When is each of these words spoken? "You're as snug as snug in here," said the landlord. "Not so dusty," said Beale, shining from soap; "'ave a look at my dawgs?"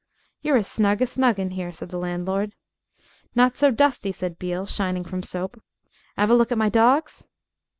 "You're 0.41 0.57
as 0.57 0.67
snug 0.67 1.03
as 1.03 1.11
snug 1.11 1.37
in 1.37 1.51
here," 1.51 1.71
said 1.71 1.89
the 1.89 1.99
landlord. 1.99 2.55
"Not 3.35 3.55
so 3.55 3.69
dusty," 3.69 4.11
said 4.11 4.39
Beale, 4.39 4.65
shining 4.65 5.03
from 5.03 5.21
soap; 5.21 5.61
"'ave 6.17 6.33
a 6.33 6.35
look 6.35 6.51
at 6.51 6.57
my 6.57 6.69
dawgs?" 6.69 7.25